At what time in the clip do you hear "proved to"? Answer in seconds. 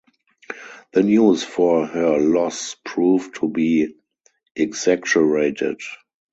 2.83-3.47